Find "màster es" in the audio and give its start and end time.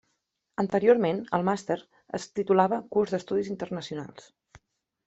1.49-2.27